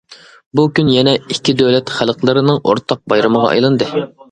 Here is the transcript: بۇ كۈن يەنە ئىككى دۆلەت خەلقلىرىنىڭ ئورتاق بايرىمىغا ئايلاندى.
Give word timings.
بۇ 0.59 0.63
كۈن 0.79 0.89
يەنە 0.93 1.13
ئىككى 1.19 1.55
دۆلەت 1.59 1.93
خەلقلىرىنىڭ 1.99 2.59
ئورتاق 2.71 3.05
بايرىمىغا 3.15 3.55
ئايلاندى. 3.55 3.95